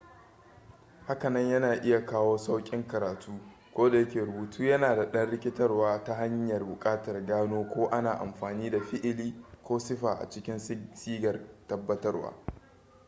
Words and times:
hakanan 1.07 1.49
yana 1.49 1.75
iya 1.75 2.05
kawo 2.05 2.37
sauƙin 2.37 2.87
karatu 2.87 3.31
kodayake 3.73 4.21
rubutu 4.25 4.63
yana 4.63 4.95
da 4.95 5.05
ɗan 5.05 5.29
rikitarwa 5.31 6.03
ta 6.03 6.15
hanyar 6.15 6.63
buƙatar 6.65 7.25
gano 7.25 7.63
ko 7.69 7.87
ana 7.89 8.11
amfani 8.19 8.69
da 8.71 8.79
fi'ili 8.79 9.43
ko 9.63 9.79
sifa 9.79 10.15
a 10.19 10.29
cikin 10.29 10.59
sigar 10.93 11.39
tabbatarwa 11.67 12.33